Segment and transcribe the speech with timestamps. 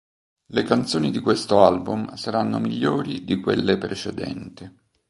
[0.47, 4.67] Le canzoni di questo album saranno migliori di quelle precedenti.